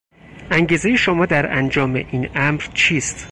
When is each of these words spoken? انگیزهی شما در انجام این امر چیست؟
انگیزهی 0.51 0.97
شما 0.97 1.25
در 1.25 1.55
انجام 1.57 1.93
این 1.93 2.29
امر 2.35 2.61
چیست؟ 2.73 3.17